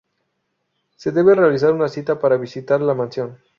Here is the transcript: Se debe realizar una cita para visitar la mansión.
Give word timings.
Se 0.95 1.11
debe 1.11 1.35
realizar 1.35 1.71
una 1.73 1.87
cita 1.87 2.19
para 2.19 2.35
visitar 2.37 2.81
la 2.81 2.95
mansión. 2.95 3.37